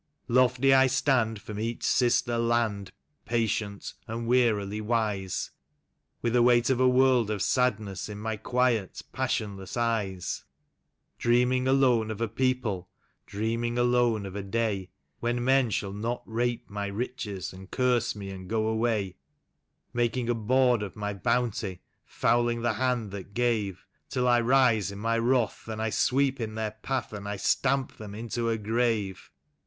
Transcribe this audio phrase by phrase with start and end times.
[0.27, 2.91] "Lofty I stand from each sister land,
[3.25, 5.51] patient and wearily wise,
[6.23, 10.43] With the weight of a world of sadness in my quiet, passionless eyes;
[11.19, 12.89] Dreaming alone of a people,
[13.27, 18.31] dreaming alone of a day, When men shall not rape my riches, and curse me
[18.31, 20.01] and go away; 10 THE LA W OF THE YUKON.
[20.25, 24.97] Making a bawd of my bounty, fouling the hand that gave— Till I rise in
[24.97, 29.29] my wrath and I sweep on their path and I stamp them into a grave.